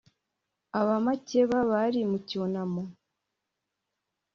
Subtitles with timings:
[0.79, 2.83] ab'amakeba bari mu cyunamo